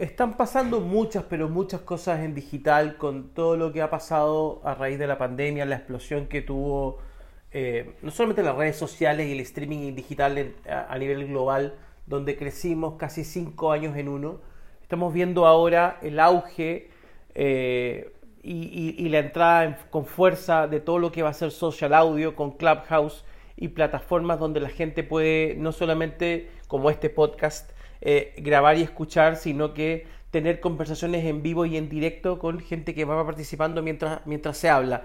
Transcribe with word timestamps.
están 0.00 0.36
pasando 0.36 0.80
muchas, 0.80 1.24
pero 1.24 1.48
muchas 1.48 1.82
cosas 1.82 2.20
en 2.20 2.34
digital 2.34 2.96
con 2.96 3.34
todo 3.34 3.56
lo 3.56 3.70
que 3.72 3.82
ha 3.82 3.90
pasado 3.90 4.60
a 4.64 4.74
raíz 4.74 4.98
de 4.98 5.06
la 5.06 5.18
pandemia, 5.18 5.66
la 5.66 5.76
explosión 5.76 6.26
que 6.26 6.40
tuvo 6.40 6.98
eh, 7.52 7.96
no 8.02 8.10
solamente 8.10 8.42
las 8.42 8.56
redes 8.56 8.76
sociales 8.76 9.26
y 9.26 9.32
el 9.32 9.40
streaming 9.40 9.94
digital 9.94 10.54
a, 10.68 10.96
nivel 10.98 11.26
global, 11.26 11.74
donde 12.06 12.36
crecimos 12.36 12.94
casi 12.94 13.24
cinco 13.24 13.72
años 13.72 13.96
en 13.96 14.08
uno. 14.08 14.40
Estamos 14.80 15.12
viendo 15.12 15.46
ahora 15.46 15.98
el 16.00 16.18
auge 16.18 16.90
eh, 17.34 18.12
y, 18.42 19.08
la 19.10 19.18
entrada 19.18 19.78
con 19.90 20.06
fuerza 20.06 20.66
de 20.66 20.80
todo 20.80 20.98
lo 20.98 21.12
que 21.12 21.22
va 21.22 21.28
a 21.28 21.34
ser 21.34 21.50
social 21.50 21.92
audio 21.92 22.34
con 22.34 22.52
Clubhouse 22.52 23.24
y 23.56 23.68
plataformas 23.68 24.38
donde 24.38 24.60
la 24.60 24.70
gente 24.70 25.02
puede 25.02 25.54
no 25.56 25.72
solamente 25.72 26.48
como 26.68 26.88
este 26.88 27.10
podcast 27.10 27.70
eh, 28.00 28.34
grabar 28.38 28.78
y 28.78 28.82
escuchar, 28.82 29.36
sino 29.36 29.74
que 29.74 30.06
tener 30.30 30.60
conversaciones 30.60 31.24
en 31.24 31.42
vivo 31.42 31.66
y 31.66 31.76
en 31.76 31.88
directo 31.88 32.38
con 32.38 32.60
gente 32.60 32.94
que 32.94 33.04
va 33.04 33.24
participando 33.24 33.82
mientras, 33.82 34.20
mientras 34.26 34.56
se 34.56 34.70
habla. 34.70 35.02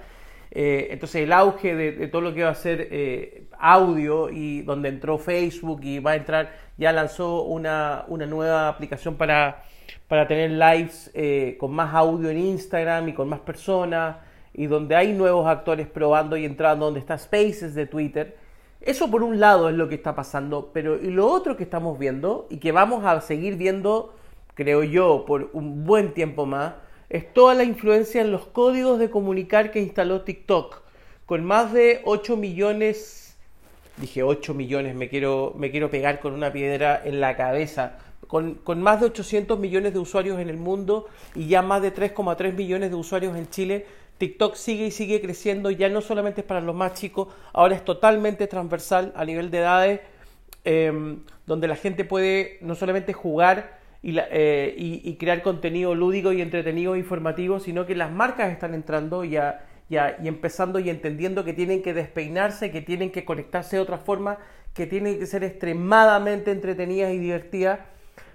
Eh, 0.52 0.88
entonces 0.92 1.24
el 1.24 1.34
auge 1.34 1.76
de, 1.76 2.08
todo 2.08 2.22
lo 2.22 2.34
que 2.34 2.44
va 2.44 2.52
a 2.52 2.56
ser 2.56 2.88
eh, 2.92 3.48
audio 3.60 4.30
y 4.30 4.62
donde 4.62 4.90
entró 4.90 5.18
Facebook 5.18 5.82
y 5.84 6.00
va 6.00 6.12
a 6.12 6.16
entrar, 6.16 6.54
ya 6.78 6.92
lanzó 6.94 7.44
una, 7.44 8.06
una 8.08 8.26
nueva 8.26 8.70
aplicación 8.70 9.16
para, 9.16 9.64
para 10.08 10.28
tener 10.28 10.52
lives 10.52 11.12
con 11.58 11.74
más 11.74 11.94
audio 11.94 12.30
en 12.30 12.38
Instagram 12.38 13.10
y 13.10 13.14
con 13.14 13.28
más 13.28 13.40
personas 13.40 14.18
y 14.58 14.68
donde 14.68 14.96
hay 14.96 15.12
nuevos 15.12 15.46
actores 15.48 15.88
probando 15.88 16.38
y 16.38 16.46
entrando, 16.46 16.86
donde 16.86 17.02
está 17.02 17.18
Spaces 17.18 17.76
de 17.76 17.88
Twitter. 17.88 18.38
Eso 18.86 19.10
por 19.10 19.24
un 19.24 19.40
lado 19.40 19.68
es 19.70 19.76
lo 19.76 19.90
que 19.90 19.96
está 19.96 20.14
pasando, 20.14 20.70
pero 20.72 21.02
y 21.02 21.10
lo 21.10 21.28
otro 21.28 21.58
que 21.58 21.64
estamos 21.64 21.98
viendo 21.98 22.46
y 22.52 22.58
que 22.58 22.72
vamos 22.72 23.04
a 23.04 23.20
seguir 23.20 23.56
viendo, 23.56 24.14
creo 24.54 24.84
yo, 24.84 25.26
por 25.26 25.50
un 25.54 25.86
buen 25.86 26.14
tiempo 26.14 26.46
más, 26.46 26.76
es 27.10 27.34
toda 27.34 27.56
la 27.56 27.64
influencia 27.64 28.22
en 28.22 28.32
los 28.32 28.46
códigos 28.46 29.00
de 29.00 29.10
comunicar 29.10 29.72
que 29.72 29.82
instaló 29.82 30.22
TikTok, 30.22 30.84
con 31.26 31.44
más 31.44 31.74
de 31.74 32.02
8 32.06 32.38
millones, 32.38 33.36
dije 33.98 34.22
8 34.22 34.54
millones, 34.54 34.94
me 34.94 35.10
quiero, 35.10 35.56
me 35.58 35.72
quiero 35.72 35.90
pegar 35.90 36.20
con 36.20 36.34
una 36.34 36.54
piedra 36.54 37.02
en 37.04 37.20
la 37.20 37.36
cabeza, 37.36 37.98
con, 38.28 38.54
con 38.54 38.84
más 38.84 39.00
de 39.00 39.08
800 39.08 39.58
millones 39.58 39.94
de 39.94 40.00
usuarios 40.00 40.40
en 40.40 40.50
el 40.50 40.58
mundo 40.58 41.08
y 41.34 41.48
ya 41.48 41.64
más 41.64 41.82
de 41.82 41.92
3,3 41.92 42.54
millones 42.54 42.92
de 42.92 42.96
usuarios 42.96 43.36
en 43.36 43.50
Chile, 43.50 43.88
TikTok 44.18 44.56
sigue 44.56 44.88
y 44.88 44.92
sigue 44.92 45.22
creciendo, 45.22 45.72
ya 45.72 45.90
no 45.90 46.02
solamente 46.02 46.42
es 46.42 46.48
para 46.48 46.62
los 46.62 46.76
más 46.76 46.94
chicos, 46.94 47.28
ahora 47.54 47.76
es 47.76 47.84
totalmente 47.84 48.48
transversal 48.48 49.12
a 49.16 49.26
nivel 49.26 49.52
de 49.52 49.58
edades, 49.58 50.02
em, 50.64 51.20
donde 51.46 51.68
la 51.68 51.76
gente 51.76 52.06
puede 52.06 52.58
no 52.62 52.76
solamente 52.76 53.14
jugar 53.14 53.80
eh, 54.08 54.76
y, 54.78 55.16
crear 55.16 55.42
contenido 55.42 55.96
lúdico 55.96 56.32
y 56.32 56.40
entretenido 56.40 56.94
e 56.94 57.00
informativo, 57.00 57.60
sino 57.60 57.88
que 57.88 57.96
las 57.96 58.12
marcas 58.12 58.52
están 58.52 58.76
entrando 58.76 59.24
ya, 59.24 59.66
ya, 59.90 60.18
y 60.22 60.28
empezando 60.28 60.78
y 60.78 60.92
entendiendo 60.92 61.44
que 61.44 61.54
tienen 61.54 61.82
que 61.82 61.96
despeinarse, 61.96 62.70
que 62.70 62.82
tienen 62.82 63.12
que 63.12 63.26
conectarse 63.26 63.78
de 63.78 63.82
otra 63.82 63.98
forma, 63.98 64.38
que 64.76 64.86
tienen 64.86 65.18
que 65.18 65.26
ser 65.26 65.44
extremadamente 65.44 66.52
entretenidas 66.52 67.14
y 67.14 67.18
divertidas. 67.18 67.80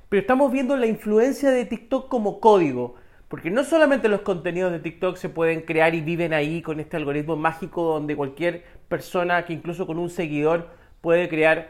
Pero 0.08 0.22
estamos 0.22 0.50
viendo 0.50 0.76
la 0.76 0.86
influencia 0.86 1.50
de 1.50 1.64
TikTok 1.64 2.08
como 2.08 2.40
código. 2.40 2.96
Porque 3.30 3.48
no 3.48 3.62
solamente 3.62 4.08
los 4.08 4.22
contenidos 4.22 4.72
de 4.72 4.80
TikTok 4.80 5.16
se 5.16 5.28
pueden 5.28 5.60
crear 5.60 5.94
y 5.94 6.00
viven 6.00 6.32
ahí 6.32 6.62
con 6.62 6.80
este 6.80 6.96
algoritmo 6.96 7.36
mágico 7.36 7.84
donde 7.84 8.16
cualquier 8.16 8.64
persona 8.88 9.44
que 9.44 9.52
incluso 9.52 9.86
con 9.86 10.00
un 10.00 10.10
seguidor 10.10 10.66
puede 11.00 11.28
crear 11.28 11.68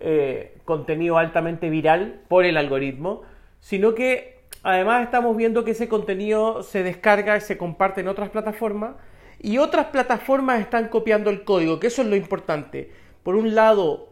eh, 0.00 0.58
contenido 0.66 1.16
altamente 1.16 1.70
viral 1.70 2.20
por 2.28 2.44
el 2.44 2.58
algoritmo, 2.58 3.22
sino 3.58 3.94
que 3.94 4.40
además 4.62 5.02
estamos 5.02 5.34
viendo 5.34 5.64
que 5.64 5.70
ese 5.70 5.88
contenido 5.88 6.62
se 6.62 6.82
descarga 6.82 7.38
y 7.38 7.40
se 7.40 7.56
comparte 7.56 8.02
en 8.02 8.08
otras 8.08 8.28
plataformas 8.28 8.96
y 9.40 9.56
otras 9.56 9.86
plataformas 9.86 10.60
están 10.60 10.88
copiando 10.88 11.30
el 11.30 11.42
código, 11.42 11.80
que 11.80 11.86
eso 11.86 12.02
es 12.02 12.08
lo 12.08 12.16
importante. 12.16 12.92
Por 13.22 13.34
un 13.34 13.54
lado, 13.54 14.10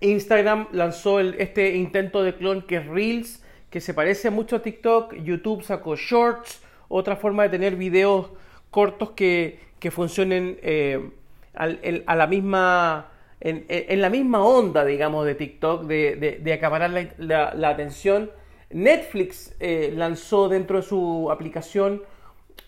Instagram 0.00 0.68
lanzó 0.72 1.20
este 1.20 1.74
intento 1.74 2.22
de 2.22 2.34
clon 2.34 2.60
que 2.60 2.76
es 2.76 2.86
Reels, 2.86 3.41
que 3.72 3.80
se 3.80 3.94
parece 3.94 4.30
mucho 4.30 4.56
a 4.56 4.58
TikTok. 4.60 5.14
YouTube 5.14 5.62
sacó 5.62 5.96
Shorts, 5.96 6.62
otra 6.88 7.16
forma 7.16 7.44
de 7.44 7.48
tener 7.48 7.74
videos 7.74 8.30
cortos 8.70 9.12
que, 9.12 9.58
funcionen 9.90 10.58
eh, 10.62 11.10
a 11.54 12.14
la 12.14 12.26
misma, 12.26 13.08
en, 13.40 14.00
la 14.00 14.10
misma 14.10 14.44
onda, 14.44 14.84
digamos, 14.84 15.24
de 15.24 15.34
TikTok, 15.34 15.84
de, 15.86 16.52
acaparar 16.54 16.90
la, 17.16 17.68
atención. 17.68 18.30
Netflix 18.70 19.54
eh, 19.58 19.92
lanzó 19.96 20.48
dentro 20.48 20.76
de 20.76 20.82
su 20.82 21.30
aplicación 21.30 22.02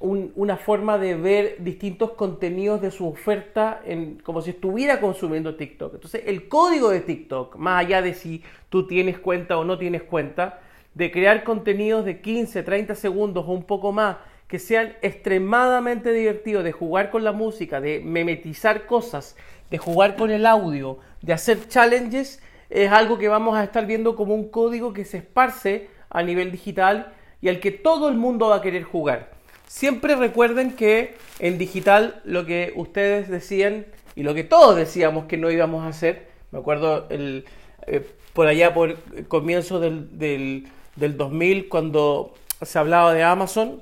una 0.01 0.57
forma 0.57 0.99
de 0.99 1.15
ver 1.17 1.57
distintos 1.61 2.11
contenidos 2.13 2.81
de 2.83 2.91
su 2.91 3.09
oferta 3.09 3.81
en, 3.87 4.19
como 4.19 4.43
si 4.43 4.51
estuviera 4.51 5.01
consumiendo 5.01 5.55
TikTok. 5.55 5.95
Entonces, 5.95 6.23
el 6.27 6.49
código 6.49 6.91
de 6.91 7.01
TikTok, 7.01 7.57
más 7.57 7.85
allá 7.85 8.03
de 8.03 8.13
si 8.15 8.43
tú 8.71 8.87
tienes 8.87 9.19
cuenta 9.19 9.57
o 9.59 9.65
no 9.65 9.79
tienes 9.79 10.03
cuenta, 10.03 10.61
de 10.95 11.11
crear 11.11 11.45
contenidos 11.45 12.05
de 12.05 12.21
15, 12.21 12.63
30 12.63 12.95
segundos 12.95 13.45
o 13.47 13.53
un 13.53 13.65
poco 13.65 13.93
más 13.93 14.17
que 14.49 14.59
sean 14.59 14.95
extremadamente 15.03 16.13
divertidos, 16.13 16.65
de 16.65 16.73
jugar 16.73 17.11
con 17.11 17.25
la 17.25 17.33
música, 17.33 17.81
de 17.81 18.01
memetizar 18.01 18.87
cosas, 18.87 19.37
de 19.71 19.79
jugar 19.79 20.17
con 20.17 20.31
el 20.31 20.47
audio, 20.47 20.99
de 21.23 21.33
hacer 21.33 21.67
challenges, 21.69 22.41
es 22.71 22.91
algo 22.91 23.19
que 23.19 23.29
vamos 23.29 23.57
a 23.57 23.65
estar 23.65 23.87
viendo 23.87 24.17
como 24.17 24.35
un 24.35 24.49
código 24.49 24.93
que 24.93 25.05
se 25.05 25.19
esparce 25.19 25.89
a 26.11 26.23
nivel 26.23 26.53
digital 26.53 27.13
y 27.41 27.49
al 27.49 27.61
que 27.61 27.71
todo 27.71 28.09
el 28.09 28.17
mundo 28.17 28.49
va 28.49 28.57
a 28.57 28.63
querer 28.63 28.85
jugar. 28.85 29.31
Siempre 29.67 30.15
recuerden 30.15 30.77
que 30.77 31.15
en 31.41 31.59
digital 31.59 32.21
lo 32.25 32.47
que 32.47 32.73
ustedes 32.77 33.29
decían 33.29 33.87
y 34.15 34.23
lo 34.23 34.35
que 34.35 34.45
todos 34.45 34.77
decíamos 34.77 35.25
que 35.25 35.37
no 35.37 35.51
íbamos 35.51 35.85
a 35.85 35.89
hacer, 35.89 36.29
me 36.53 36.61
acuerdo 36.61 37.07
el, 37.11 37.45
eh, 37.87 38.07
por 38.33 38.47
allá 38.47 38.73
por 38.73 38.97
comienzo 39.27 39.81
del, 39.81 40.19
del 40.19 40.69
del 40.97 41.17
2000 41.17 41.69
cuando 41.69 42.35
se 42.63 42.79
hablaba 42.79 43.13
de 43.13 43.23
Amazon 43.23 43.81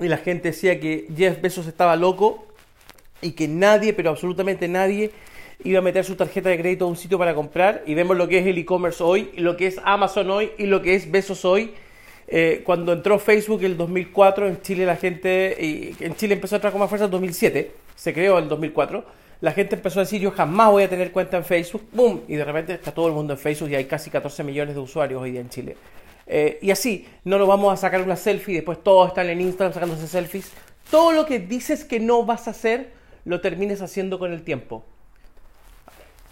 y 0.00 0.08
la 0.08 0.18
gente 0.18 0.48
decía 0.48 0.78
que 0.80 1.08
Jeff 1.16 1.40
Bezos 1.40 1.66
estaba 1.66 1.96
loco 1.96 2.46
y 3.20 3.32
que 3.32 3.48
nadie, 3.48 3.92
pero 3.92 4.10
absolutamente 4.10 4.68
nadie, 4.68 5.10
iba 5.64 5.80
a 5.80 5.82
meter 5.82 6.04
su 6.04 6.14
tarjeta 6.14 6.48
de 6.50 6.58
crédito 6.58 6.84
a 6.84 6.88
un 6.88 6.96
sitio 6.96 7.18
para 7.18 7.34
comprar 7.34 7.82
y 7.86 7.94
vemos 7.94 8.16
lo 8.16 8.28
que 8.28 8.38
es 8.38 8.46
el 8.46 8.58
e-commerce 8.58 9.02
hoy, 9.02 9.30
lo 9.36 9.56
que 9.56 9.66
es 9.66 9.80
Amazon 9.84 10.30
hoy 10.30 10.52
y 10.58 10.66
lo 10.66 10.82
que 10.82 10.94
es 10.94 11.10
Bezos 11.10 11.44
hoy. 11.44 11.74
Eh, 12.30 12.62
cuando 12.64 12.92
entró 12.92 13.18
Facebook 13.18 13.60
en 13.60 13.72
el 13.72 13.76
2004, 13.76 14.48
en 14.48 14.60
Chile 14.60 14.84
la 14.84 14.96
gente, 14.96 15.94
en 15.98 16.14
Chile 16.14 16.34
empezó 16.34 16.54
a 16.54 16.58
entrar 16.58 16.72
con 16.72 16.80
más 16.80 16.88
fuerza 16.88 17.06
en 17.06 17.10
2007, 17.10 17.72
se 17.96 18.12
creó 18.12 18.36
en 18.36 18.44
el 18.44 18.50
2004, 18.50 19.02
la 19.40 19.52
gente 19.52 19.76
empezó 19.76 20.00
a 20.00 20.02
decir 20.02 20.20
yo 20.20 20.30
jamás 20.30 20.70
voy 20.70 20.82
a 20.82 20.88
tener 20.88 21.10
cuenta 21.10 21.38
en 21.38 21.44
Facebook, 21.44 21.82
¡boom! 21.92 22.22
Y 22.28 22.36
de 22.36 22.44
repente 22.44 22.74
está 22.74 22.92
todo 22.92 23.08
el 23.08 23.14
mundo 23.14 23.32
en 23.32 23.38
Facebook 23.38 23.70
y 23.70 23.76
hay 23.76 23.86
casi 23.86 24.10
14 24.10 24.44
millones 24.44 24.74
de 24.74 24.80
usuarios 24.80 25.22
hoy 25.22 25.30
día 25.30 25.40
en 25.40 25.48
Chile. 25.48 25.76
Eh, 26.30 26.58
y 26.60 26.70
así, 26.70 27.08
no 27.24 27.38
nos 27.38 27.48
vamos 27.48 27.72
a 27.72 27.76
sacar 27.76 28.02
una 28.02 28.14
selfie, 28.14 28.56
después 28.56 28.82
todos 28.82 29.08
están 29.08 29.28
en 29.28 29.40
Instagram 29.40 29.72
sacándose 29.72 30.06
selfies. 30.06 30.52
Todo 30.90 31.12
lo 31.12 31.24
que 31.24 31.38
dices 31.38 31.84
que 31.84 32.00
no 32.00 32.24
vas 32.24 32.46
a 32.46 32.50
hacer, 32.50 32.92
lo 33.24 33.40
termines 33.40 33.80
haciendo 33.80 34.18
con 34.18 34.32
el 34.32 34.42
tiempo. 34.42 34.84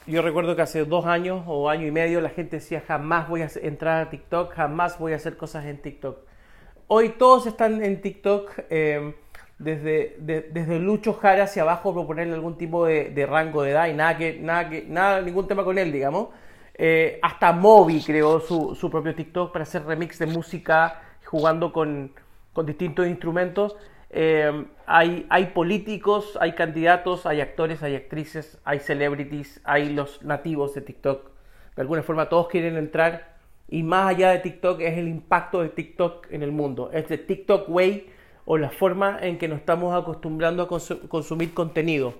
Yo 0.07 0.23
recuerdo 0.23 0.55
que 0.55 0.63
hace 0.63 0.85
dos 0.85 1.07
años 1.07 1.43
o 1.47 1.69
año 1.69 1.87
y 1.87 1.91
medio 1.91 2.21
la 2.21 2.29
gente 2.29 2.57
decía 2.57 2.83
jamás 2.87 3.29
voy 3.29 3.43
a 3.43 3.51
entrar 3.61 4.07
a 4.07 4.11
TikTok, 4.11 4.53
jamás 4.53 4.99
voy 4.99 5.15
a 5.15 5.17
hacer 5.17 5.37
cosas 5.37 5.65
en 5.65 5.83
TikTok. 5.83 6.19
Hoy 6.87 7.09
todos 7.19 7.47
están 7.47 7.83
en 7.83 8.01
TikTok, 8.01 8.53
eh, 8.71 9.15
desde, 9.59 10.15
desde 10.19 10.79
Lucho 10.79 11.15
Jara 11.15 11.45
hacia 11.45 11.63
abajo, 11.63 11.93
por 11.93 12.07
ponerle 12.07 12.35
algún 12.35 12.57
tipo 12.57 12.87
de, 12.87 13.11
de, 13.11 13.27
rango 13.27 13.63
de 13.63 13.71
edad 13.73 13.89
y 13.89 13.95
nada 13.95 14.17
que, 14.17 14.39
nada 14.39 14.69
que, 14.69 14.85
nada, 14.87 15.23
ningún 15.23 15.49
tema 15.49 15.65
con 15.65 15.79
él, 15.79 15.91
digamos. 15.91 16.29
Eh, 16.79 17.19
hasta 17.23 17.53
Moby 17.53 18.03
creó 18.03 18.39
su, 18.41 18.75
su, 18.75 18.91
propio 18.91 19.15
TikTok 19.15 19.51
para 19.51 19.63
hacer 19.63 19.85
remix 19.87 20.19
de 20.19 20.27
música 20.27 21.01
jugando 21.25 21.73
con, 21.73 22.13
con 22.53 22.67
distintos 22.67 23.07
instrumentos. 23.07 23.77
Eh, 24.11 24.67
hay, 24.87 25.27
hay 25.31 25.47
políticos, 25.47 26.39
hay 26.41 26.53
candidatos, 26.53 27.27
hay 27.27 27.41
actores, 27.41 27.83
hay 27.83 27.97
actrices, 27.97 28.59
hay 28.65 28.81
celebrities, 28.81 29.61
hay 29.65 29.93
los 29.93 30.23
nativos 30.23 30.75
de 30.75 30.83
TikTok. 30.83 31.31
De 31.75 31.83
alguna 31.83 32.03
forma 32.03 32.29
todos 32.29 32.49
quieren 32.49 32.77
entrar 32.77 33.37
y 33.69 33.83
más 33.83 34.11
allá 34.11 34.31
de 34.31 34.39
TikTok 34.39 34.81
es 34.81 34.97
el 34.97 35.09
impacto 35.09 35.63
de 35.63 35.71
TikTok 35.71 36.31
en 36.31 36.43
el 36.43 36.53
mundo. 36.53 36.91
Es 36.93 37.09
de 37.09 37.19
TikTok 37.19 37.69
Way 37.69 38.11
o 38.45 38.59
la 38.59 38.71
forma 38.71 39.19
en 39.21 39.39
que 39.39 39.49
nos 39.49 39.59
estamos 39.59 39.95
acostumbrando 39.95 40.63
a 40.63 40.69
consumir 40.69 41.53
contenido. 41.53 42.15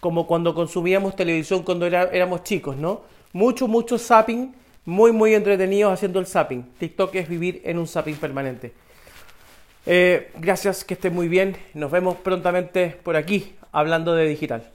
Como 0.00 0.26
cuando 0.26 0.54
consumíamos 0.54 1.16
televisión 1.16 1.62
cuando 1.62 1.86
éramos 1.86 2.44
chicos, 2.44 2.76
¿no? 2.76 3.02
Mucho, 3.36 3.68
mucho 3.68 3.98
zapping, 3.98 4.54
muy, 4.86 5.12
muy 5.12 5.34
entretenidos 5.34 5.92
haciendo 5.92 6.18
el 6.20 6.26
zapping. 6.26 6.62
TikTok 6.78 7.14
es 7.16 7.28
vivir 7.28 7.60
en 7.64 7.78
un 7.78 7.86
zapping 7.86 8.16
permanente. 8.16 8.72
Eh, 9.84 10.30
gracias, 10.38 10.84
que 10.84 10.94
estén 10.94 11.14
muy 11.14 11.28
bien. 11.28 11.54
Nos 11.74 11.90
vemos 11.90 12.16
prontamente 12.16 12.96
por 13.02 13.14
aquí, 13.14 13.54
hablando 13.72 14.14
de 14.14 14.26
digital. 14.26 14.70